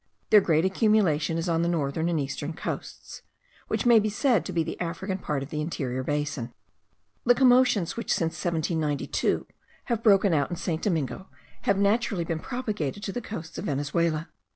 [0.31, 3.21] Their great accumulation is on the northern and eastern coasts,
[3.67, 6.51] which may be said to be the African part of the interior basin.
[7.23, 9.45] The commotions which since 1792
[9.83, 10.81] have broken out in St.
[10.81, 11.29] Domingo,
[11.65, 14.29] have naturally been propagated to the coasts of Venezuela.